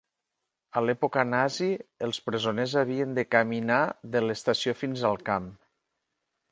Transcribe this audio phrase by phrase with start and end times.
[0.79, 1.67] A l'època nazi,
[2.07, 3.81] els presoners havien de caminar
[4.17, 5.51] de l'estació fins al camp.